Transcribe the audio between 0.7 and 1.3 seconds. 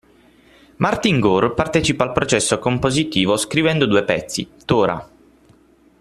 Martin